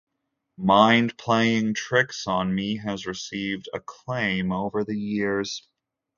"Mind 0.57 1.15
Playing 1.15 1.75
Tricks 1.75 2.25
on 2.25 2.55
Me" 2.55 2.77
has 2.77 3.05
received 3.05 3.69
acclaim 3.71 4.51
over 4.51 4.83
the 4.83 4.97
years. 4.97 5.69